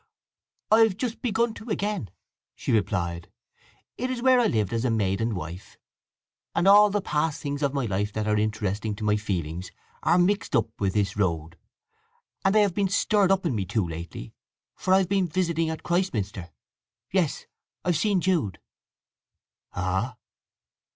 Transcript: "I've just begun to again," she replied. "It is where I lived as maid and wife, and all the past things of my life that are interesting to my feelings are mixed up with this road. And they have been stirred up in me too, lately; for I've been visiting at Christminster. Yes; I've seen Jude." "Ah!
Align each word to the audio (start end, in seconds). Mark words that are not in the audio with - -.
"I've 0.71 0.97
just 0.97 1.21
begun 1.21 1.53
to 1.53 1.69
again," 1.69 2.09
she 2.55 2.71
replied. 2.71 3.31
"It 3.99 4.09
is 4.09 4.19
where 4.23 4.39
I 4.39 4.47
lived 4.47 4.73
as 4.73 4.83
maid 4.83 5.21
and 5.21 5.35
wife, 5.35 5.77
and 6.55 6.67
all 6.67 6.89
the 6.89 7.03
past 7.03 7.39
things 7.43 7.61
of 7.61 7.75
my 7.75 7.85
life 7.85 8.11
that 8.13 8.27
are 8.27 8.35
interesting 8.35 8.95
to 8.95 9.03
my 9.03 9.15
feelings 9.15 9.69
are 10.01 10.17
mixed 10.17 10.55
up 10.55 10.69
with 10.79 10.95
this 10.95 11.15
road. 11.15 11.55
And 12.43 12.55
they 12.55 12.63
have 12.63 12.73
been 12.73 12.89
stirred 12.89 13.31
up 13.31 13.45
in 13.45 13.53
me 13.53 13.63
too, 13.63 13.87
lately; 13.87 14.33
for 14.75 14.91
I've 14.95 15.07
been 15.07 15.27
visiting 15.27 15.69
at 15.69 15.83
Christminster. 15.83 16.49
Yes; 17.11 17.45
I've 17.85 17.95
seen 17.95 18.21
Jude." 18.21 18.57
"Ah! 19.73 20.17